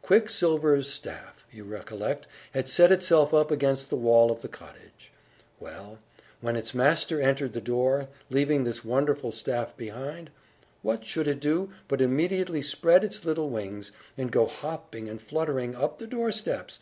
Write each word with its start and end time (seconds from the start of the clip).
Quicksilver's 0.00 0.88
staff, 0.88 1.44
you 1.50 1.64
recollect, 1.64 2.28
had 2.52 2.68
set 2.68 2.92
itself 2.92 3.34
up 3.34 3.50
against 3.50 3.90
the 3.90 3.96
wall 3.96 4.30
of 4.30 4.40
the 4.40 4.46
cottage. 4.46 5.10
Well; 5.58 5.98
when 6.40 6.54
its 6.54 6.72
master 6.72 7.20
entered 7.20 7.52
the 7.52 7.60
door, 7.60 8.06
leaving 8.30 8.62
this 8.62 8.84
wonderful 8.84 9.32
staff 9.32 9.76
behind, 9.76 10.30
what 10.82 11.04
should 11.04 11.26
it 11.26 11.40
do 11.40 11.68
but 11.88 12.00
immediately 12.00 12.62
spread 12.62 13.02
its 13.02 13.24
little 13.24 13.50
wings, 13.50 13.90
and 14.16 14.30
go 14.30 14.46
hopping 14.46 15.08
and 15.08 15.20
fluttering 15.20 15.74
up 15.74 15.98
the 15.98 16.06
door 16.06 16.30
steps! 16.30 16.78